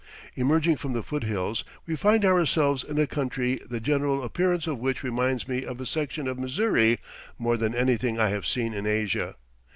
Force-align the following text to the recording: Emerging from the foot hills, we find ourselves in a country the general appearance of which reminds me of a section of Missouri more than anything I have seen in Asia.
Emerging 0.35 0.75
from 0.75 0.93
the 0.93 1.03
foot 1.03 1.25
hills, 1.25 1.63
we 1.85 1.95
find 1.95 2.25
ourselves 2.25 2.83
in 2.83 2.97
a 2.97 3.05
country 3.05 3.61
the 3.69 3.79
general 3.79 4.23
appearance 4.23 4.65
of 4.65 4.79
which 4.79 5.03
reminds 5.03 5.47
me 5.47 5.63
of 5.63 5.79
a 5.79 5.85
section 5.85 6.27
of 6.27 6.39
Missouri 6.39 6.97
more 7.37 7.55
than 7.55 7.75
anything 7.75 8.19
I 8.19 8.29
have 8.29 8.47
seen 8.47 8.73
in 8.73 8.87
Asia. 8.87 9.35